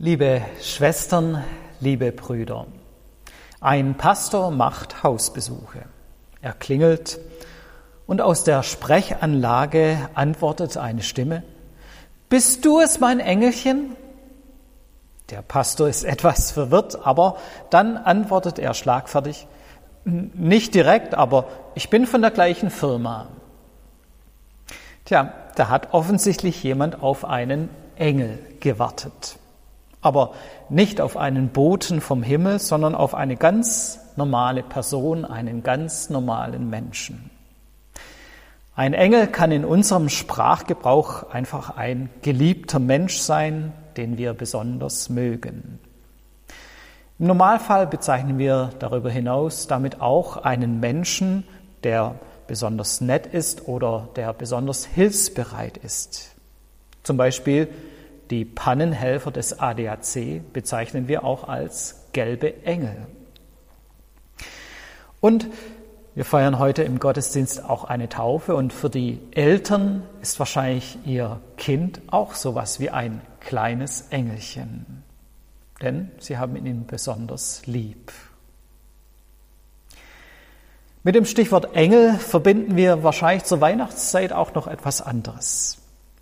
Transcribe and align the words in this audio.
Liebe 0.00 0.42
Schwestern, 0.62 1.42
liebe 1.80 2.12
Brüder, 2.12 2.68
ein 3.60 3.96
Pastor 3.96 4.52
macht 4.52 5.02
Hausbesuche. 5.02 5.86
Er 6.40 6.52
klingelt 6.52 7.18
und 8.06 8.20
aus 8.20 8.44
der 8.44 8.62
Sprechanlage 8.62 10.08
antwortet 10.14 10.76
eine 10.76 11.02
Stimme, 11.02 11.42
Bist 12.28 12.64
du 12.64 12.78
es, 12.78 13.00
mein 13.00 13.18
Engelchen? 13.18 13.96
Der 15.30 15.42
Pastor 15.42 15.88
ist 15.88 16.04
etwas 16.04 16.52
verwirrt, 16.52 17.04
aber 17.04 17.36
dann 17.70 17.96
antwortet 17.96 18.60
er 18.60 18.74
schlagfertig, 18.74 19.48
Nicht 20.04 20.76
direkt, 20.76 21.16
aber 21.16 21.46
ich 21.74 21.90
bin 21.90 22.06
von 22.06 22.22
der 22.22 22.30
gleichen 22.30 22.70
Firma. 22.70 23.26
Tja, 25.06 25.32
da 25.56 25.68
hat 25.68 25.92
offensichtlich 25.92 26.62
jemand 26.62 27.02
auf 27.02 27.24
einen 27.24 27.68
Engel 27.96 28.38
gewartet 28.60 29.40
aber 30.08 30.32
nicht 30.70 31.00
auf 31.00 31.16
einen 31.16 31.50
Boten 31.50 32.00
vom 32.00 32.22
Himmel, 32.22 32.58
sondern 32.58 32.94
auf 32.94 33.14
eine 33.14 33.36
ganz 33.36 34.00
normale 34.16 34.62
Person, 34.62 35.24
einen 35.24 35.62
ganz 35.62 36.10
normalen 36.10 36.70
Menschen. 36.70 37.30
Ein 38.74 38.94
Engel 38.94 39.26
kann 39.26 39.52
in 39.52 39.64
unserem 39.64 40.08
Sprachgebrauch 40.08 41.30
einfach 41.30 41.76
ein 41.76 42.08
geliebter 42.22 42.78
Mensch 42.78 43.18
sein, 43.18 43.72
den 43.96 44.16
wir 44.16 44.32
besonders 44.34 45.08
mögen. 45.08 45.78
Im 47.18 47.26
Normalfall 47.26 47.86
bezeichnen 47.86 48.38
wir 48.38 48.70
darüber 48.78 49.10
hinaus 49.10 49.66
damit 49.66 50.00
auch 50.00 50.38
einen 50.38 50.80
Menschen, 50.80 51.44
der 51.82 52.14
besonders 52.46 53.00
nett 53.00 53.26
ist 53.26 53.68
oder 53.68 54.08
der 54.16 54.32
besonders 54.32 54.86
hilfsbereit 54.86 55.76
ist. 55.76 56.36
Zum 57.02 57.16
Beispiel 57.16 57.68
die 58.30 58.44
Pannenhelfer 58.44 59.30
des 59.30 59.58
ADAC 59.58 60.42
bezeichnen 60.52 61.08
wir 61.08 61.24
auch 61.24 61.48
als 61.48 62.06
gelbe 62.12 62.64
Engel. 62.64 63.06
Und 65.20 65.48
wir 66.14 66.24
feiern 66.24 66.58
heute 66.58 66.82
im 66.82 66.98
Gottesdienst 66.98 67.64
auch 67.64 67.84
eine 67.84 68.08
Taufe 68.08 68.56
und 68.56 68.72
für 68.72 68.90
die 68.90 69.20
Eltern 69.30 70.02
ist 70.20 70.38
wahrscheinlich 70.38 70.98
ihr 71.04 71.40
Kind 71.56 72.00
auch 72.08 72.34
sowas 72.34 72.80
wie 72.80 72.90
ein 72.90 73.20
kleines 73.40 74.06
Engelchen, 74.10 75.04
denn 75.80 76.10
sie 76.18 76.38
haben 76.38 76.56
ihn 76.56 76.86
besonders 76.86 77.66
lieb. 77.66 78.12
Mit 81.04 81.14
dem 81.14 81.24
Stichwort 81.24 81.76
Engel 81.76 82.14
verbinden 82.14 82.76
wir 82.76 83.04
wahrscheinlich 83.04 83.44
zur 83.44 83.60
Weihnachtszeit 83.60 84.32
auch 84.32 84.54
noch 84.54 84.66
etwas 84.66 85.00
anderes. 85.00 85.78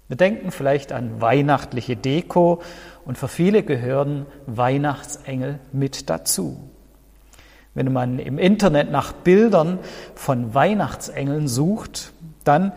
Wir 0.08 0.16
denken 0.16 0.52
vielleicht 0.52 0.92
an 0.92 1.20
weihnachtliche 1.20 1.96
Deko 1.96 2.62
und 3.04 3.18
für 3.18 3.28
viele 3.28 3.62
gehören 3.62 4.26
Weihnachtsengel 4.46 5.58
mit 5.72 6.08
dazu. 6.10 6.70
Wenn 7.74 7.92
man 7.92 8.18
im 8.18 8.38
Internet 8.38 8.90
nach 8.90 9.12
Bildern 9.12 9.78
von 10.14 10.54
Weihnachtsengeln 10.54 11.48
sucht, 11.48 12.12
dann 12.44 12.72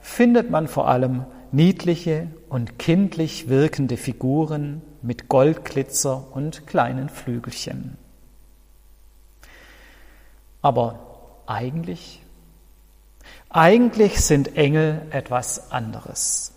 findet 0.00 0.50
man 0.50 0.66
vor 0.66 0.88
allem 0.88 1.24
niedliche 1.52 2.26
und 2.48 2.78
kindlich 2.78 3.48
wirkende 3.48 3.96
Figuren 3.96 4.82
mit 5.00 5.28
Goldglitzer 5.28 6.26
und 6.32 6.66
kleinen 6.66 7.08
Flügelchen. 7.08 7.96
Aber 10.60 10.98
eigentlich, 11.46 12.22
eigentlich 13.48 14.20
sind 14.20 14.56
Engel 14.56 15.02
etwas 15.10 15.70
anderes. 15.70 16.52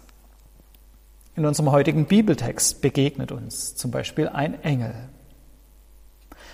In 1.37 1.45
unserem 1.45 1.71
heutigen 1.71 2.05
Bibeltext 2.05 2.81
begegnet 2.81 3.33
uns 3.33 3.75
zum 3.75 3.91
Beispiel 3.91 4.29
ein 4.29 4.63
Engel. 4.63 4.93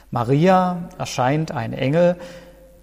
Maria 0.10 0.90
erscheint 0.98 1.52
ein 1.52 1.74
Engel, 1.74 2.18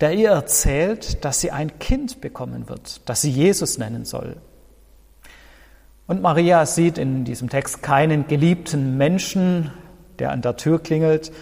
der 0.01 0.13
ihr 0.13 0.31
erzählt, 0.31 1.25
dass 1.25 1.41
sie 1.41 1.51
ein 1.51 1.81
Kind 1.81 2.21
bekommen 2.21 2.69
wird, 2.69 3.09
das 3.09 3.23
sie 3.23 3.31
Jesus 3.31 3.79
nennen 3.79 4.05
soll. 4.05 4.37
Und 6.07 6.23
Maria 6.23 6.65
sieht 6.67 6.99
in 6.99 7.25
diesem 7.25 7.51
Text 7.51 7.83
keinen 7.83 8.29
geliebten 8.29 8.97
Menschen, 8.97 9.73
der 10.21 10.31
an 10.31 10.41
der 10.41 10.57
Tür 10.57 10.81
klingelt, 10.81 11.33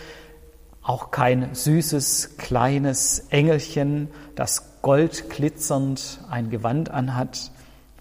auch 0.82 1.10
kein 1.10 1.54
süßes, 1.54 2.38
kleines 2.38 3.26
Engelchen, 3.28 4.08
das 4.34 4.80
goldglitzernd 4.80 6.20
ein 6.30 6.48
Gewand 6.48 6.90
anhat, 6.90 7.50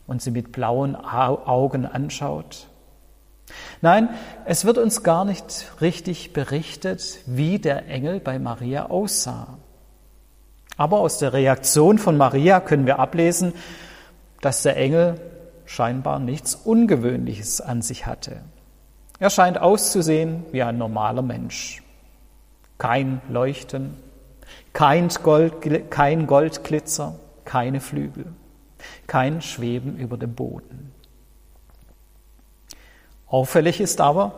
und 0.08 0.22
sie 0.22 0.32
mit 0.32 0.52
blauen 0.52 0.96
Augen 0.96 1.86
anschaut? 1.86 2.68
Nein, 3.82 4.10
es 4.46 4.66
wird 4.66 4.78
uns 4.78 5.04
gar 5.04 5.26
nicht 5.26 5.72
richtig 5.82 6.34
berichtet, 6.34 7.20
wie 7.26 7.60
der 7.60 7.88
Engel 7.88 8.20
bei 8.20 8.40
Maria 8.40 8.88
aussah. 8.90 9.58
Aber 10.78 11.00
aus 11.00 11.20
der 11.20 11.34
Reaktion 11.34 12.00
von 12.00 12.18
Maria 12.18 12.60
können 12.60 12.86
wir 12.86 13.00
ablesen, 13.00 13.54
dass 14.42 14.64
der 14.64 14.78
Engel 14.78 15.20
scheinbar 15.66 16.20
nichts 16.20 16.56
Ungewöhnliches 16.56 17.62
an 17.62 17.82
sich 17.82 18.06
hatte. 18.06 18.42
Er 19.20 19.30
scheint 19.30 19.60
auszusehen 19.60 20.44
wie 20.52 20.64
ein 20.64 20.78
normaler 20.78 21.22
Mensch. 21.22 21.82
Kein 22.78 23.22
Leuchten, 23.30 23.96
kein, 24.74 25.08
Gold, 25.08 25.90
kein 25.90 26.28
Goldglitzer, 26.28 27.16
keine 27.46 27.80
Flügel 27.80 28.34
kein 29.08 29.42
Schweben 29.42 29.98
über 29.98 30.18
dem 30.18 30.34
Boden. 30.36 30.92
Auffällig 33.28 33.82
ist 33.82 34.02
aber, 34.02 34.34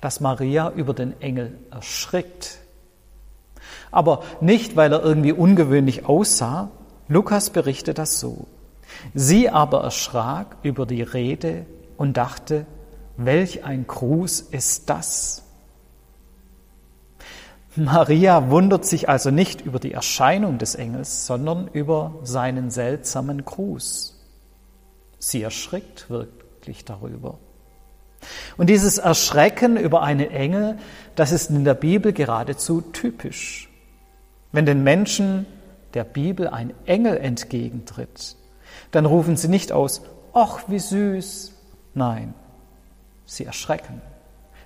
dass 0.00 0.20
Maria 0.20 0.70
über 0.70 0.94
den 0.94 1.20
Engel 1.20 1.58
erschrickt. 1.70 2.58
Aber 3.90 4.22
nicht, 4.40 4.76
weil 4.76 4.92
er 4.92 5.02
irgendwie 5.02 5.32
ungewöhnlich 5.32 6.06
aussah. 6.06 6.70
Lukas 7.08 7.50
berichtet 7.50 7.98
das 7.98 8.20
so. 8.20 8.46
Sie 9.14 9.50
aber 9.50 9.82
erschrak 9.82 10.56
über 10.62 10.86
die 10.86 11.02
Rede 11.02 11.66
und 11.96 12.16
dachte, 12.16 12.66
welch 13.16 13.64
ein 13.64 13.86
Gruß 13.86 14.40
ist 14.40 14.88
das? 14.88 15.42
Maria 17.76 18.50
wundert 18.50 18.84
sich 18.84 19.08
also 19.08 19.30
nicht 19.30 19.60
über 19.60 19.78
die 19.78 19.92
Erscheinung 19.92 20.58
des 20.58 20.74
Engels, 20.74 21.26
sondern 21.26 21.68
über 21.68 22.18
seinen 22.22 22.70
seltsamen 22.70 23.44
Gruß. 23.44 24.18
Sie 25.18 25.42
erschrickt 25.42 26.10
wirklich 26.10 26.84
darüber. 26.84 27.38
Und 28.56 28.68
dieses 28.68 28.98
Erschrecken 28.98 29.76
über 29.76 30.02
einen 30.02 30.30
Engel, 30.30 30.78
das 31.14 31.32
ist 31.32 31.50
in 31.50 31.64
der 31.64 31.74
Bibel 31.74 32.12
geradezu 32.12 32.80
typisch. 32.80 33.70
Wenn 34.52 34.66
den 34.66 34.82
Menschen 34.82 35.46
der 35.94 36.04
Bibel 36.04 36.48
ein 36.48 36.74
Engel 36.86 37.16
entgegentritt, 37.16 38.36
dann 38.90 39.06
rufen 39.06 39.36
sie 39.36 39.48
nicht 39.48 39.72
aus, 39.72 40.02
ach, 40.32 40.64
wie 40.66 40.78
süß. 40.78 41.54
Nein, 41.94 42.34
sie 43.26 43.44
erschrecken. 43.44 44.02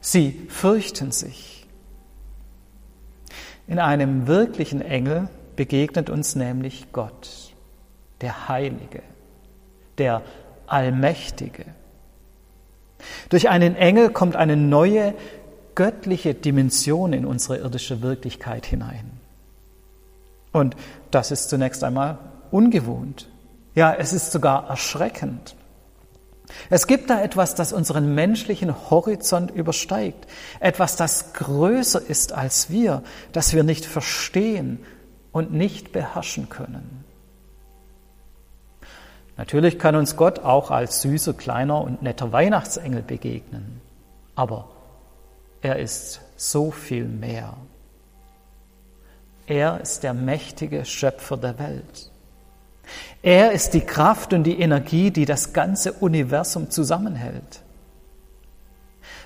Sie 0.00 0.46
fürchten 0.48 1.12
sich. 1.12 1.53
In 3.66 3.78
einem 3.78 4.26
wirklichen 4.26 4.82
Engel 4.82 5.28
begegnet 5.56 6.10
uns 6.10 6.36
nämlich 6.36 6.92
Gott, 6.92 7.52
der 8.20 8.48
Heilige, 8.48 9.02
der 9.98 10.22
Allmächtige. 10.66 11.64
Durch 13.28 13.48
einen 13.48 13.76
Engel 13.76 14.10
kommt 14.10 14.36
eine 14.36 14.56
neue 14.56 15.14
göttliche 15.74 16.34
Dimension 16.34 17.12
in 17.12 17.24
unsere 17.24 17.58
irdische 17.58 18.02
Wirklichkeit 18.02 18.66
hinein. 18.66 19.10
Und 20.52 20.76
das 21.10 21.30
ist 21.30 21.48
zunächst 21.48 21.82
einmal 21.82 22.18
ungewohnt. 22.50 23.28
Ja, 23.74 23.92
es 23.94 24.12
ist 24.12 24.30
sogar 24.30 24.68
erschreckend. 24.68 25.56
Es 26.70 26.86
gibt 26.86 27.10
da 27.10 27.22
etwas, 27.22 27.54
das 27.54 27.72
unseren 27.72 28.14
menschlichen 28.14 28.90
Horizont 28.90 29.50
übersteigt, 29.50 30.26
etwas, 30.60 30.96
das 30.96 31.32
größer 31.32 32.00
ist 32.00 32.32
als 32.32 32.70
wir, 32.70 33.02
das 33.32 33.54
wir 33.54 33.64
nicht 33.64 33.86
verstehen 33.86 34.78
und 35.32 35.52
nicht 35.52 35.92
beherrschen 35.92 36.48
können. 36.48 37.04
Natürlich 39.36 39.78
kann 39.78 39.96
uns 39.96 40.16
Gott 40.16 40.38
auch 40.38 40.70
als 40.70 41.00
süßer, 41.00 41.34
kleiner 41.34 41.80
und 41.80 42.02
netter 42.02 42.30
Weihnachtsengel 42.30 43.02
begegnen, 43.02 43.80
aber 44.36 44.68
er 45.60 45.78
ist 45.78 46.20
so 46.36 46.70
viel 46.70 47.06
mehr. 47.06 47.56
Er 49.46 49.80
ist 49.80 50.02
der 50.02 50.14
mächtige 50.14 50.84
Schöpfer 50.84 51.36
der 51.36 51.58
Welt. 51.58 52.10
Er 53.22 53.52
ist 53.52 53.74
die 53.74 53.80
Kraft 53.80 54.32
und 54.32 54.44
die 54.44 54.60
Energie, 54.60 55.10
die 55.10 55.24
das 55.24 55.52
ganze 55.52 55.92
Universum 55.92 56.70
zusammenhält. 56.70 57.62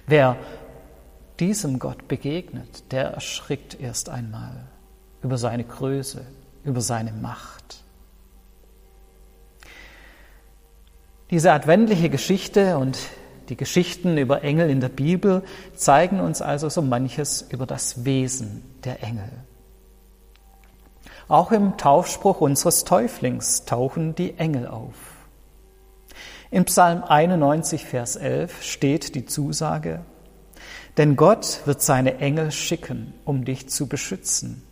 Wer 0.07 0.37
diesem 1.41 1.79
Gott 1.79 2.09
begegnet, 2.09 2.93
der 2.93 3.11
erschrickt 3.11 3.79
erst 3.81 4.09
einmal 4.09 4.67
über 5.23 5.39
seine 5.39 5.65
Größe, 5.65 6.25
über 6.65 6.81
seine 6.81 7.13
Macht. 7.13 7.83
Diese 11.31 11.53
adventliche 11.53 12.09
Geschichte 12.09 12.79
und 12.79 12.99
die 13.49 13.57
Geschichten 13.57 14.17
über 14.17 14.43
Engel 14.43 14.71
in 14.71 14.81
der 14.81 14.89
Bibel 14.89 15.43
zeigen 15.75 16.21
uns 16.21 16.43
also 16.43 16.69
so 16.69 16.83
manches 16.83 17.43
über 17.51 17.67
das 17.67 18.05
Wesen 18.05 18.63
der 18.85 19.03
Engel. 19.03 19.31
Auch 21.29 21.53
im 21.53 21.77
Taufspruch 21.77 22.41
unseres 22.41 22.85
Täuflings 22.85 23.67
tauchen 23.67 24.15
die 24.15 24.39
Engel 24.39 24.67
auf. 24.67 24.95
Im 26.51 26.65
Psalm 26.65 27.05
91, 27.05 27.85
Vers 27.85 28.17
11 28.17 28.63
steht 28.63 29.15
die 29.15 29.27
Zusage, 29.27 30.01
denn 30.97 31.17
Gott 31.17 31.61
wird 31.67 31.83
seine 31.83 32.17
Engel 32.19 32.51
schicken, 32.51 33.13
um 33.27 33.45
dich 33.45 33.69
zu 33.69 33.87
beschützen, 33.87 34.63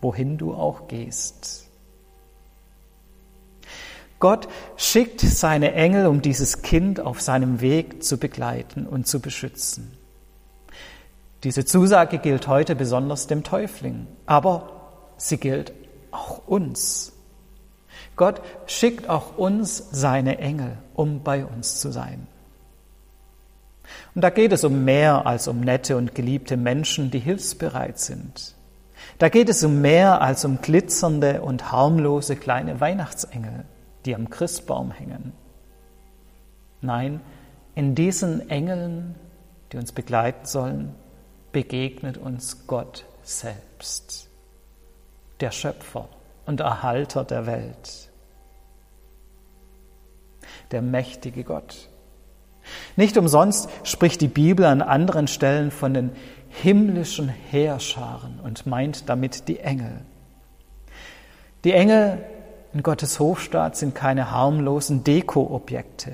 wohin 0.00 0.36
du 0.36 0.52
auch 0.52 0.88
gehst. 0.88 1.68
Gott 4.18 4.48
schickt 4.76 5.20
seine 5.20 5.72
Engel, 5.74 6.06
um 6.06 6.22
dieses 6.22 6.62
Kind 6.62 6.98
auf 6.98 7.20
seinem 7.20 7.60
Weg 7.60 8.02
zu 8.02 8.18
begleiten 8.18 8.86
und 8.86 9.06
zu 9.06 9.20
beschützen. 9.20 9.96
Diese 11.44 11.64
Zusage 11.64 12.18
gilt 12.18 12.48
heute 12.48 12.74
besonders 12.74 13.28
dem 13.28 13.44
Täufling, 13.44 14.08
aber 14.26 15.12
sie 15.16 15.38
gilt 15.38 15.72
auch 16.12 16.46
uns. 16.46 17.12
Gott 18.16 18.42
schickt 18.66 19.08
auch 19.08 19.38
uns 19.38 19.88
seine 19.90 20.38
Engel, 20.38 20.76
um 20.94 21.22
bei 21.22 21.44
uns 21.44 21.80
zu 21.80 21.90
sein. 21.90 22.26
Und 24.14 24.22
da 24.22 24.30
geht 24.30 24.52
es 24.52 24.64
um 24.64 24.84
mehr 24.84 25.26
als 25.26 25.48
um 25.48 25.60
nette 25.60 25.96
und 25.96 26.14
geliebte 26.14 26.56
Menschen, 26.56 27.10
die 27.10 27.18
hilfsbereit 27.18 27.98
sind. 27.98 28.54
Da 29.18 29.28
geht 29.28 29.48
es 29.48 29.64
um 29.64 29.80
mehr 29.80 30.20
als 30.20 30.44
um 30.44 30.60
glitzernde 30.60 31.42
und 31.42 31.72
harmlose 31.72 32.36
kleine 32.36 32.80
Weihnachtsengel 32.80 33.64
die 34.04 34.14
am 34.14 34.30
Christbaum 34.30 34.90
hängen. 34.90 35.32
Nein, 36.80 37.20
in 37.74 37.94
diesen 37.94 38.48
Engeln, 38.50 39.14
die 39.72 39.76
uns 39.76 39.92
begleiten 39.92 40.46
sollen, 40.46 40.94
begegnet 41.52 42.16
uns 42.16 42.66
Gott 42.66 43.04
selbst, 43.22 44.28
der 45.40 45.50
Schöpfer 45.50 46.08
und 46.46 46.60
Erhalter 46.60 47.24
der 47.24 47.46
Welt, 47.46 48.10
der 50.70 50.82
mächtige 50.82 51.44
Gott. 51.44 51.88
Nicht 52.96 53.16
umsonst 53.16 53.68
spricht 53.84 54.20
die 54.20 54.28
Bibel 54.28 54.66
an 54.66 54.82
anderen 54.82 55.28
Stellen 55.28 55.70
von 55.70 55.94
den 55.94 56.12
himmlischen 56.48 57.28
Heerscharen 57.28 58.40
und 58.40 58.66
meint 58.66 59.08
damit 59.08 59.48
die 59.48 59.60
Engel. 59.60 60.02
Die 61.64 61.72
Engel 61.72 62.24
in 62.72 62.82
Gottes 62.82 63.18
Hofstaat 63.18 63.76
sind 63.76 63.94
keine 63.94 64.30
harmlosen 64.30 65.04
Deko-Objekte. 65.04 66.12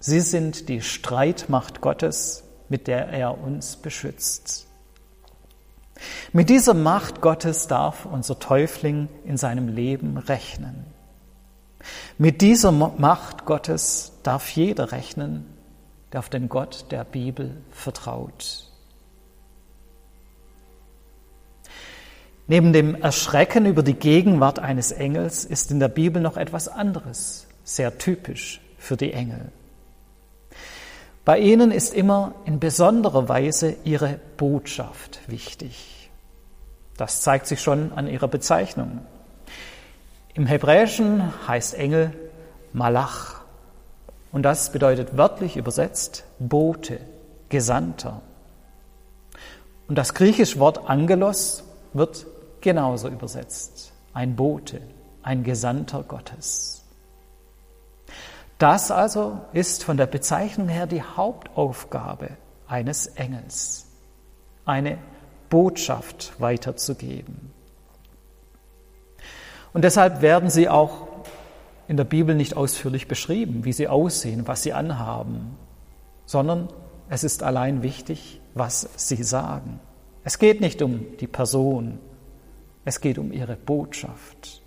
Sie 0.00 0.20
sind 0.20 0.68
die 0.68 0.80
Streitmacht 0.80 1.80
Gottes, 1.80 2.44
mit 2.68 2.86
der 2.86 3.08
er 3.08 3.42
uns 3.42 3.76
beschützt. 3.76 4.67
Mit 6.32 6.50
dieser 6.50 6.74
Macht 6.74 7.20
Gottes 7.20 7.66
darf 7.66 8.06
unser 8.06 8.38
Täufling 8.38 9.08
in 9.24 9.36
seinem 9.36 9.68
Leben 9.68 10.16
rechnen. 10.16 10.86
Mit 12.18 12.40
dieser 12.40 12.72
Macht 12.72 13.44
Gottes 13.44 14.12
darf 14.22 14.50
jeder 14.50 14.92
rechnen, 14.92 15.46
der 16.12 16.20
auf 16.20 16.28
den 16.28 16.48
Gott 16.48 16.86
der 16.90 17.04
Bibel 17.04 17.56
vertraut. 17.70 18.64
Neben 22.46 22.72
dem 22.72 22.94
Erschrecken 22.94 23.66
über 23.66 23.82
die 23.82 23.94
Gegenwart 23.94 24.58
eines 24.58 24.90
Engels 24.90 25.44
ist 25.44 25.70
in 25.70 25.80
der 25.80 25.88
Bibel 25.88 26.22
noch 26.22 26.38
etwas 26.38 26.66
anderes, 26.66 27.46
sehr 27.62 27.98
typisch 27.98 28.62
für 28.78 28.96
die 28.96 29.12
Engel. 29.12 29.52
Bei 31.28 31.40
ihnen 31.40 31.72
ist 31.72 31.92
immer 31.92 32.32
in 32.46 32.58
besonderer 32.58 33.28
Weise 33.28 33.76
ihre 33.84 34.18
Botschaft 34.38 35.20
wichtig. 35.26 36.08
Das 36.96 37.20
zeigt 37.20 37.46
sich 37.46 37.60
schon 37.60 37.92
an 37.92 38.08
ihrer 38.08 38.28
Bezeichnung. 38.28 39.00
Im 40.32 40.46
Hebräischen 40.46 41.22
heißt 41.46 41.74
Engel 41.74 42.14
Malach 42.72 43.42
und 44.32 44.44
das 44.44 44.72
bedeutet 44.72 45.18
wörtlich 45.18 45.58
übersetzt 45.58 46.24
Bote, 46.38 46.98
Gesandter. 47.50 48.22
Und 49.86 49.98
das 49.98 50.14
griechische 50.14 50.58
Wort 50.60 50.88
Angelos 50.88 51.62
wird 51.92 52.24
genauso 52.62 53.06
übersetzt. 53.08 53.92
Ein 54.14 54.34
Bote, 54.34 54.80
ein 55.22 55.44
Gesandter 55.44 56.04
Gottes. 56.04 56.84
Das 58.58 58.90
also 58.90 59.40
ist 59.52 59.84
von 59.84 59.96
der 59.96 60.06
Bezeichnung 60.06 60.68
her 60.68 60.86
die 60.86 61.02
Hauptaufgabe 61.02 62.30
eines 62.66 63.06
Engels, 63.06 63.86
eine 64.64 64.98
Botschaft 65.48 66.32
weiterzugeben. 66.38 67.52
Und 69.72 69.82
deshalb 69.82 70.22
werden 70.22 70.50
sie 70.50 70.68
auch 70.68 71.06
in 71.86 71.96
der 71.96 72.04
Bibel 72.04 72.34
nicht 72.34 72.56
ausführlich 72.56 73.06
beschrieben, 73.06 73.64
wie 73.64 73.72
sie 73.72 73.88
aussehen, 73.88 74.46
was 74.48 74.62
sie 74.62 74.72
anhaben, 74.72 75.56
sondern 76.26 76.68
es 77.08 77.24
ist 77.24 77.42
allein 77.42 77.82
wichtig, 77.82 78.40
was 78.54 78.88
sie 78.96 79.22
sagen. 79.22 79.80
Es 80.24 80.38
geht 80.38 80.60
nicht 80.60 80.82
um 80.82 81.16
die 81.18 81.26
Person, 81.26 82.00
es 82.84 83.00
geht 83.00 83.18
um 83.18 83.32
ihre 83.32 83.56
Botschaft. 83.56 84.62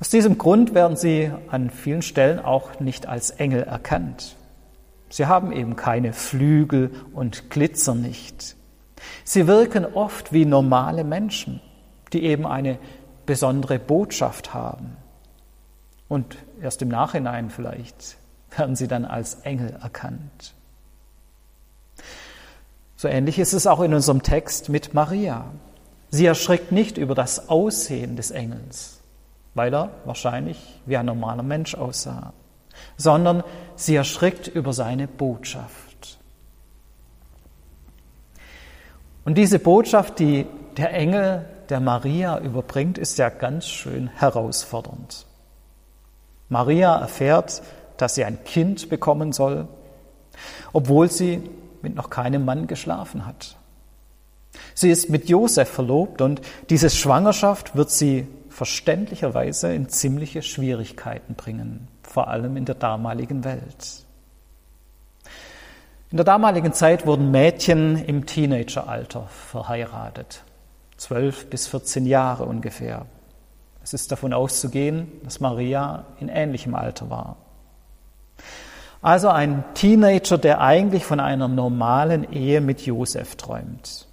Aus 0.00 0.08
diesem 0.08 0.38
Grund 0.38 0.74
werden 0.74 0.96
sie 0.96 1.30
an 1.48 1.68
vielen 1.68 2.00
Stellen 2.00 2.38
auch 2.38 2.80
nicht 2.80 3.06
als 3.06 3.30
Engel 3.30 3.64
erkannt. 3.64 4.34
Sie 5.10 5.26
haben 5.26 5.52
eben 5.52 5.76
keine 5.76 6.14
Flügel 6.14 6.90
und 7.12 7.50
Glitzer 7.50 7.94
nicht. 7.94 8.56
Sie 9.24 9.46
wirken 9.46 9.84
oft 9.84 10.32
wie 10.32 10.46
normale 10.46 11.04
Menschen, 11.04 11.60
die 12.14 12.24
eben 12.24 12.46
eine 12.46 12.78
besondere 13.26 13.78
Botschaft 13.78 14.54
haben. 14.54 14.96
Und 16.08 16.38
erst 16.62 16.80
im 16.80 16.88
Nachhinein 16.88 17.50
vielleicht 17.50 18.16
werden 18.56 18.76
sie 18.76 18.88
dann 18.88 19.04
als 19.04 19.34
Engel 19.42 19.76
erkannt. 19.82 20.54
So 22.96 23.06
ähnlich 23.08 23.38
ist 23.38 23.52
es 23.52 23.66
auch 23.66 23.80
in 23.80 23.92
unserem 23.92 24.22
Text 24.22 24.70
mit 24.70 24.94
Maria. 24.94 25.44
Sie 26.10 26.26
erschrickt 26.26 26.72
nicht 26.72 26.98
über 26.98 27.14
das 27.14 27.48
Aussehen 27.48 28.16
des 28.16 28.30
Engels, 28.30 28.99
weil 29.54 29.74
er 29.74 29.90
wahrscheinlich 30.04 30.80
wie 30.86 30.96
ein 30.96 31.06
normaler 31.06 31.42
Mensch 31.42 31.74
aussah, 31.74 32.32
sondern 32.96 33.42
sie 33.76 33.96
erschrickt 33.96 34.48
über 34.48 34.72
seine 34.72 35.08
Botschaft. 35.08 36.18
Und 39.24 39.36
diese 39.36 39.58
Botschaft, 39.58 40.18
die 40.18 40.46
der 40.76 40.94
Engel 40.94 41.44
der 41.68 41.80
Maria 41.80 42.38
überbringt, 42.38 42.98
ist 42.98 43.18
ja 43.18 43.28
ganz 43.28 43.66
schön 43.66 44.08
herausfordernd. 44.08 45.26
Maria 46.48 46.96
erfährt, 46.96 47.62
dass 47.96 48.14
sie 48.14 48.24
ein 48.24 48.42
Kind 48.44 48.88
bekommen 48.88 49.32
soll, 49.32 49.68
obwohl 50.72 51.10
sie 51.10 51.48
mit 51.82 51.94
noch 51.94 52.10
keinem 52.10 52.44
Mann 52.44 52.66
geschlafen 52.66 53.26
hat. 53.26 53.56
Sie 54.74 54.90
ist 54.90 55.10
mit 55.10 55.28
Josef 55.28 55.68
verlobt 55.68 56.20
und 56.22 56.40
diese 56.70 56.90
Schwangerschaft 56.90 57.76
wird 57.76 57.90
sie 57.90 58.26
verständlicherweise 58.50 59.72
in 59.72 59.88
ziemliche 59.88 60.42
Schwierigkeiten 60.42 61.34
bringen, 61.34 61.88
vor 62.02 62.28
allem 62.28 62.56
in 62.56 62.64
der 62.66 62.74
damaligen 62.74 63.44
Welt. 63.44 64.04
In 66.10 66.16
der 66.16 66.24
damaligen 66.24 66.72
Zeit 66.72 67.06
wurden 67.06 67.30
Mädchen 67.30 68.04
im 68.04 68.26
Teenageralter 68.26 69.28
verheiratet, 69.28 70.42
zwölf 70.96 71.48
bis 71.48 71.68
14 71.68 72.04
Jahre 72.04 72.44
ungefähr. 72.44 73.06
Es 73.82 73.94
ist 73.94 74.10
davon 74.10 74.32
auszugehen, 74.32 75.10
dass 75.22 75.40
Maria 75.40 76.04
in 76.18 76.28
ähnlichem 76.28 76.74
Alter 76.74 77.08
war. 77.08 77.36
Also 79.02 79.28
ein 79.28 79.64
Teenager, 79.74 80.36
der 80.36 80.60
eigentlich 80.60 81.04
von 81.04 81.20
einer 81.20 81.48
normalen 81.48 82.30
Ehe 82.32 82.60
mit 82.60 82.84
Josef 82.84 83.36
träumt. 83.36 84.06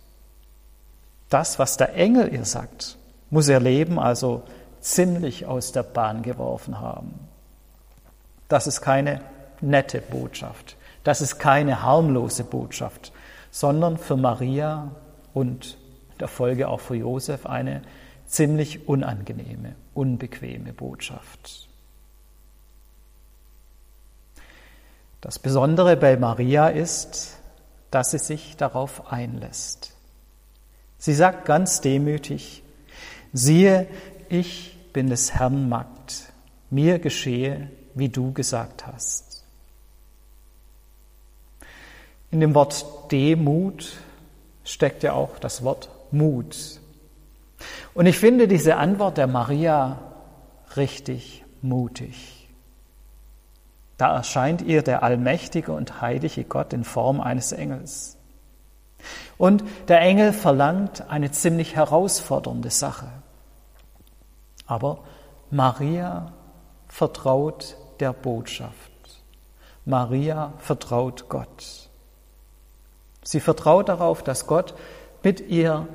Das, 1.30 1.60
was 1.60 1.76
der 1.76 1.96
Engel 1.96 2.34
ihr 2.34 2.46
sagt, 2.46 2.97
muss 3.30 3.50
ihr 3.50 3.60
Leben 3.60 4.00
also 4.00 4.44
ziemlich 4.80 5.46
aus 5.46 5.72
der 5.72 5.84
Bahn 5.84 6.22
geworfen 6.22 6.80
haben. 6.80 7.28
Das 8.48 8.68
ist 8.68 8.82
keine 8.82 9.22
nette 9.62 10.02
Botschaft. 10.02 10.78
Das 11.04 11.22
ist 11.22 11.40
keine 11.40 11.84
harmlose 11.84 12.44
Botschaft, 12.44 13.12
sondern 13.52 13.98
für 13.98 14.18
Maria 14.18 14.92
und 15.34 15.78
der 16.20 16.28
Folge 16.28 16.68
auch 16.68 16.80
für 16.80 16.96
Josef 16.96 17.46
eine 17.46 17.82
ziemlich 18.26 18.88
unangenehme, 18.88 19.76
unbequeme 19.94 20.74
Botschaft. 20.74 21.68
Das 25.22 25.40
Besondere 25.40 25.98
bei 25.98 26.18
Maria 26.18 26.68
ist, 26.68 27.38
dass 27.92 28.12
sie 28.12 28.20
sich 28.20 28.58
darauf 28.58 29.12
einlässt. 29.12 29.94
Sie 30.98 31.14
sagt 31.14 31.46
ganz 31.46 31.82
demütig, 31.82 32.64
siehe, 33.38 33.88
ich 34.30 34.78
bin 34.94 35.10
des 35.10 35.34
Herrn 35.34 35.70
Magd, 35.70 36.32
mir 36.70 37.00
geschehe, 37.00 37.70
wie 37.94 38.10
du 38.10 38.34
gesagt 38.34 38.86
hast. 38.88 39.44
In 42.30 42.40
dem 42.40 42.54
Wort 42.56 43.12
Demut 43.12 43.94
steckt 44.64 45.04
ja 45.04 45.14
auch 45.14 45.40
das 45.40 45.64
Wort 45.64 45.90
Mut. 46.12 46.80
Und 47.94 48.06
ich 48.06 48.20
finde 48.20 48.48
diese 48.48 48.76
Antwort 48.76 49.18
der 49.18 49.28
Maria 49.28 50.00
richtig 50.76 51.44
mutig. 51.62 52.50
Da 53.98 54.16
erscheint 54.16 54.62
ihr 54.62 54.84
der 54.84 55.02
allmächtige 55.02 55.72
und 55.72 56.02
heilige 56.02 56.44
Gott 56.44 56.74
in 56.74 56.84
Form 56.84 57.20
eines 57.20 57.52
Engels. 57.52 58.18
Und 59.38 59.64
der 59.88 60.02
Engel 60.02 60.34
verlangt 60.34 61.10
eine 61.10 61.32
ziemlich 61.32 61.76
herausfordernde 61.76 62.70
Sache. 62.70 63.08
Aber 64.68 65.00
Maria 65.50 66.32
vertraut 66.88 67.78
der 68.00 68.14
Botschaft. 68.14 68.92
Maria 69.86 70.54
vertraut 70.60 71.30
Gott. 71.30 71.90
Sie 73.24 73.40
vertraut 73.40 73.90
darauf, 73.90 74.24
dass 74.24 74.48
Gott 74.48 74.74
mit 75.24 75.42
ihr 75.42 75.88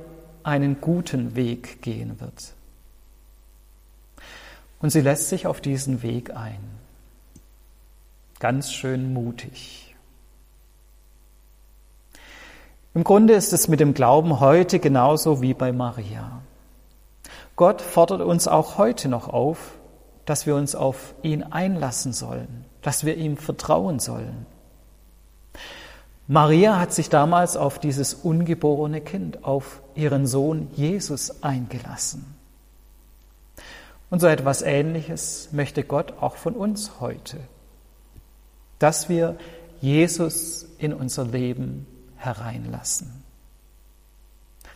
einen 0.43 0.81
guten 0.81 1.35
Weg 1.35 1.81
gehen 1.81 2.19
wird. 2.19 2.53
Und 4.81 4.89
sie 4.89 5.01
lässt 5.01 5.29
sich 5.29 5.47
auf 5.47 5.61
diesen 5.61 6.03
Weg 6.03 6.35
ein. 6.35 6.59
Ganz 8.39 8.73
schön 8.73 9.13
mutig. 9.13 9.95
Im 12.93 13.03
Grunde 13.03 13.33
ist 13.33 13.53
es 13.53 13.67
mit 13.67 13.79
dem 13.79 13.93
Glauben 13.93 14.39
heute 14.39 14.79
genauso 14.79 15.41
wie 15.41 15.53
bei 15.53 15.71
Maria. 15.71 16.41
Gott 17.55 17.81
fordert 17.81 18.21
uns 18.21 18.47
auch 18.47 18.77
heute 18.77 19.09
noch 19.09 19.29
auf, 19.29 19.77
dass 20.25 20.45
wir 20.45 20.55
uns 20.55 20.75
auf 20.75 21.13
ihn 21.21 21.43
einlassen 21.43 22.13
sollen, 22.13 22.65
dass 22.81 23.05
wir 23.05 23.17
ihm 23.17 23.37
vertrauen 23.37 23.99
sollen. 23.99 24.45
Maria 26.27 26.79
hat 26.79 26.93
sich 26.93 27.09
damals 27.09 27.57
auf 27.57 27.79
dieses 27.79 28.13
ungeborene 28.13 29.01
Kind, 29.01 29.43
auf 29.43 29.81
ihren 29.93 30.25
Sohn 30.25 30.69
Jesus 30.73 31.43
eingelassen. 31.43 32.25
Und 34.09 34.19
so 34.19 34.27
etwas 34.27 34.61
Ähnliches 34.61 35.49
möchte 35.51 35.83
Gott 35.83 36.13
auch 36.21 36.37
von 36.37 36.55
uns 36.55 37.01
heute, 37.01 37.39
dass 38.79 39.09
wir 39.09 39.37
Jesus 39.81 40.65
in 40.77 40.93
unser 40.93 41.25
Leben 41.25 41.87
hereinlassen, 42.15 43.23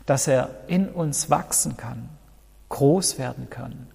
dass 0.06 0.28
er 0.28 0.50
in 0.68 0.90
uns 0.90 1.30
wachsen 1.30 1.78
kann, 1.78 2.10
groß 2.78 3.18
werden 3.18 3.50
kann, 3.50 3.88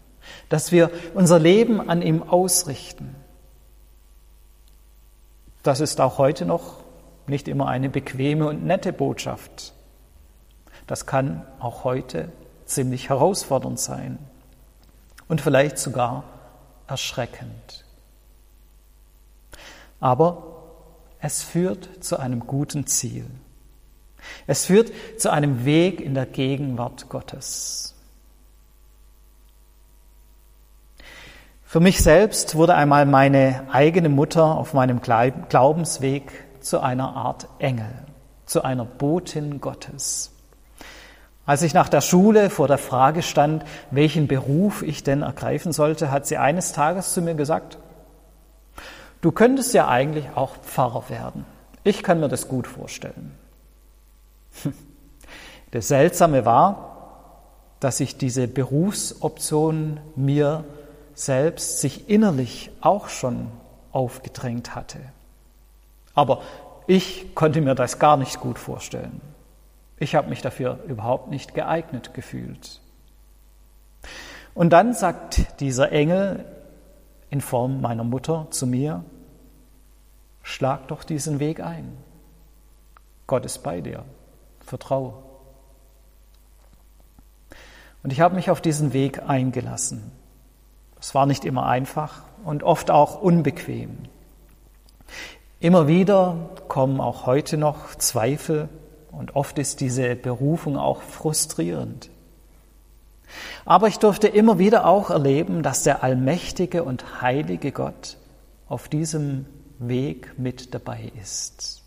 dass 0.48 0.72
wir 0.72 0.90
unser 1.14 1.38
Leben 1.38 1.88
an 1.88 2.02
ihm 2.02 2.22
ausrichten. 2.22 3.14
Das 5.62 5.80
ist 5.80 6.00
auch 6.00 6.18
heute 6.18 6.44
noch 6.46 6.82
nicht 7.28 7.46
immer 7.46 7.68
eine 7.68 7.88
bequeme 7.88 8.48
und 8.48 8.64
nette 8.64 8.92
Botschaft. 8.92 9.72
Das 10.88 11.06
kann 11.06 11.46
auch 11.60 11.84
heute 11.84 12.32
ziemlich 12.64 13.08
herausfordernd 13.08 13.78
sein 13.78 14.18
und 15.28 15.40
vielleicht 15.40 15.78
sogar 15.78 16.24
erschreckend. 16.88 17.84
Aber 20.00 20.64
es 21.20 21.44
führt 21.44 22.02
zu 22.02 22.18
einem 22.18 22.48
guten 22.48 22.88
Ziel. 22.88 23.30
Es 24.48 24.64
führt 24.66 24.90
zu 25.18 25.30
einem 25.30 25.64
Weg 25.64 26.00
in 26.00 26.14
der 26.14 26.26
Gegenwart 26.26 27.08
Gottes. 27.08 27.94
Für 31.72 31.80
mich 31.80 32.02
selbst 32.02 32.54
wurde 32.54 32.74
einmal 32.74 33.06
meine 33.06 33.64
eigene 33.72 34.10
Mutter 34.10 34.44
auf 34.44 34.74
meinem 34.74 35.00
Glaubensweg 35.00 36.30
zu 36.60 36.80
einer 36.80 37.16
Art 37.16 37.48
Engel, 37.60 37.88
zu 38.44 38.62
einer 38.62 38.84
Botin 38.84 39.58
Gottes. 39.58 40.32
Als 41.46 41.62
ich 41.62 41.72
nach 41.72 41.88
der 41.88 42.02
Schule 42.02 42.50
vor 42.50 42.68
der 42.68 42.76
Frage 42.76 43.22
stand, 43.22 43.64
welchen 43.90 44.28
Beruf 44.28 44.82
ich 44.82 45.02
denn 45.02 45.22
ergreifen 45.22 45.72
sollte, 45.72 46.10
hat 46.10 46.26
sie 46.26 46.36
eines 46.36 46.72
Tages 46.72 47.14
zu 47.14 47.22
mir 47.22 47.34
gesagt, 47.34 47.78
du 49.22 49.32
könntest 49.32 49.72
ja 49.72 49.88
eigentlich 49.88 50.26
auch 50.34 50.56
Pfarrer 50.56 51.08
werden. 51.08 51.46
Ich 51.84 52.02
kann 52.02 52.20
mir 52.20 52.28
das 52.28 52.48
gut 52.48 52.66
vorstellen. 52.66 53.32
Das 55.70 55.88
Seltsame 55.88 56.44
war, 56.44 57.46
dass 57.80 58.00
ich 58.00 58.18
diese 58.18 58.46
Berufsoption 58.46 60.00
mir 60.16 60.64
selbst 61.14 61.80
sich 61.80 62.08
innerlich 62.08 62.70
auch 62.80 63.08
schon 63.08 63.48
aufgedrängt 63.92 64.74
hatte. 64.74 65.00
Aber 66.14 66.42
ich 66.86 67.34
konnte 67.34 67.60
mir 67.60 67.74
das 67.74 67.98
gar 67.98 68.16
nicht 68.16 68.40
gut 68.40 68.58
vorstellen. 68.58 69.20
Ich 69.98 70.14
habe 70.14 70.28
mich 70.28 70.42
dafür 70.42 70.80
überhaupt 70.88 71.28
nicht 71.28 71.54
geeignet 71.54 72.12
gefühlt. 72.14 72.80
Und 74.54 74.70
dann 74.70 74.92
sagt 74.94 75.60
dieser 75.60 75.92
Engel 75.92 76.44
in 77.30 77.40
Form 77.40 77.80
meiner 77.80 78.04
Mutter 78.04 78.48
zu 78.50 78.66
mir, 78.66 79.04
schlag 80.42 80.88
doch 80.88 81.04
diesen 81.04 81.38
Weg 81.40 81.60
ein. 81.60 81.96
Gott 83.26 83.44
ist 83.46 83.62
bei 83.62 83.80
dir. 83.80 84.04
Vertraue. 84.60 85.14
Und 88.02 88.12
ich 88.12 88.20
habe 88.20 88.34
mich 88.34 88.50
auf 88.50 88.60
diesen 88.60 88.92
Weg 88.92 89.22
eingelassen. 89.22 90.12
Es 91.02 91.16
war 91.16 91.26
nicht 91.26 91.44
immer 91.44 91.66
einfach 91.66 92.22
und 92.44 92.62
oft 92.62 92.92
auch 92.92 93.20
unbequem. 93.20 93.98
Immer 95.58 95.88
wieder 95.88 96.50
kommen 96.68 97.00
auch 97.00 97.26
heute 97.26 97.56
noch 97.56 97.96
Zweifel 97.96 98.68
und 99.10 99.34
oft 99.34 99.58
ist 99.58 99.80
diese 99.80 100.14
Berufung 100.14 100.78
auch 100.78 101.02
frustrierend. 101.02 102.08
Aber 103.64 103.88
ich 103.88 103.98
durfte 103.98 104.28
immer 104.28 104.60
wieder 104.60 104.86
auch 104.86 105.10
erleben, 105.10 105.64
dass 105.64 105.82
der 105.82 106.04
allmächtige 106.04 106.84
und 106.84 107.20
heilige 107.20 107.72
Gott 107.72 108.16
auf 108.68 108.88
diesem 108.88 109.46
Weg 109.80 110.38
mit 110.38 110.72
dabei 110.72 111.10
ist. 111.20 111.82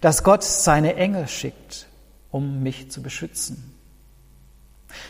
Dass 0.00 0.24
Gott 0.24 0.42
seine 0.42 0.96
Engel 0.96 1.28
schickt, 1.28 1.86
um 2.32 2.64
mich 2.64 2.90
zu 2.90 3.02
beschützen. 3.02 3.72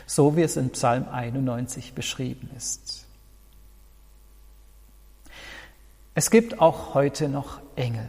So 0.04 0.36
wie 0.36 0.42
es 0.42 0.58
in 0.58 0.68
Psalm 0.68 1.08
91 1.08 1.94
beschrieben 1.94 2.50
ist. 2.58 3.05
Es 6.18 6.30
gibt 6.30 6.62
auch 6.62 6.94
heute 6.94 7.28
noch 7.28 7.60
Engel, 7.74 8.08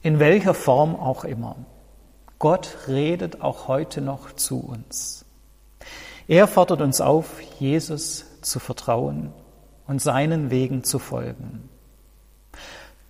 in 0.00 0.20
welcher 0.20 0.54
Form 0.54 0.94
auch 0.94 1.24
immer. 1.24 1.56
Gott 2.38 2.78
redet 2.86 3.40
auch 3.42 3.66
heute 3.66 4.00
noch 4.00 4.30
zu 4.36 4.60
uns. 4.60 5.24
Er 6.28 6.46
fordert 6.46 6.80
uns 6.80 7.00
auf, 7.00 7.40
Jesus 7.58 8.26
zu 8.42 8.60
vertrauen 8.60 9.32
und 9.88 10.00
seinen 10.00 10.52
Wegen 10.52 10.84
zu 10.84 11.00
folgen. 11.00 11.68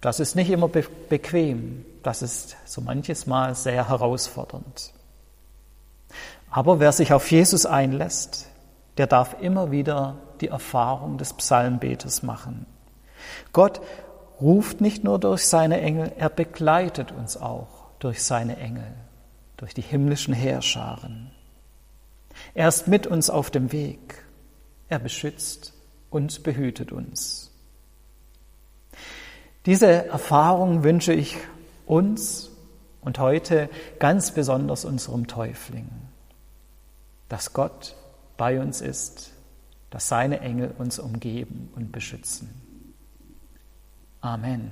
Das 0.00 0.18
ist 0.18 0.34
nicht 0.34 0.48
immer 0.48 0.68
be 0.68 0.86
bequem, 1.10 1.84
das 2.02 2.22
ist 2.22 2.56
so 2.64 2.80
manches 2.80 3.26
Mal 3.26 3.54
sehr 3.54 3.86
herausfordernd. 3.90 4.94
Aber 6.50 6.80
wer 6.80 6.92
sich 6.92 7.12
auf 7.12 7.30
Jesus 7.30 7.66
einlässt, 7.66 8.48
der 8.96 9.06
darf 9.06 9.36
immer 9.42 9.70
wieder 9.70 10.16
die 10.40 10.48
Erfahrung 10.48 11.18
des 11.18 11.34
Psalmbeters 11.34 12.22
machen. 12.22 12.64
Gott 13.52 13.80
ruft 14.40 14.80
nicht 14.80 15.04
nur 15.04 15.18
durch 15.18 15.46
seine 15.46 15.80
Engel, 15.80 16.12
er 16.16 16.30
begleitet 16.30 17.12
uns 17.12 17.36
auch 17.36 17.90
durch 17.98 18.22
seine 18.22 18.56
Engel, 18.56 18.94
durch 19.56 19.74
die 19.74 19.82
himmlischen 19.82 20.34
Heerscharen. 20.34 21.30
Er 22.54 22.68
ist 22.68 22.88
mit 22.88 23.06
uns 23.06 23.30
auf 23.30 23.50
dem 23.50 23.72
Weg. 23.72 24.24
Er 24.88 24.98
beschützt 24.98 25.74
und 26.10 26.42
behütet 26.42 26.92
uns. 26.92 27.50
Diese 29.66 29.86
Erfahrung 29.86 30.82
wünsche 30.82 31.12
ich 31.12 31.36
uns 31.86 32.50
und 33.02 33.18
heute 33.18 33.68
ganz 33.98 34.32
besonders 34.32 34.84
unserem 34.84 35.26
Täufling, 35.26 35.88
dass 37.28 37.52
Gott 37.52 37.94
bei 38.36 38.60
uns 38.60 38.80
ist, 38.80 39.32
dass 39.90 40.08
seine 40.08 40.40
Engel 40.40 40.74
uns 40.78 40.98
umgeben 40.98 41.70
und 41.76 41.92
beschützen. 41.92 42.48
Amen. 44.22 44.70